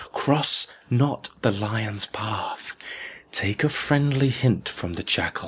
[0.13, 2.75] Cross not the lion's path;
[3.31, 5.39] take a friendly hint from the jackal."